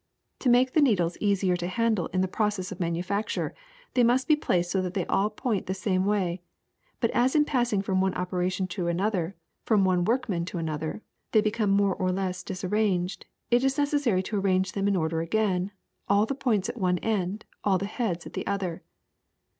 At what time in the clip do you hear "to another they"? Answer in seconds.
10.45-11.41